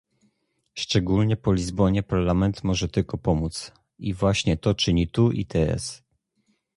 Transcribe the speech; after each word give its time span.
Szczególnie 0.75 1.37
po 1.37 1.53
Lizbonie 1.53 2.03
Parlament 2.03 2.63
może 2.63 2.87
tylko 2.89 3.17
pomóc, 3.17 3.71
i 3.97 4.13
właśnie 4.13 4.57
to 4.57 4.73
czyni 4.75 5.07
tu 5.07 5.31
i 5.31 5.45
teraz 5.45 6.03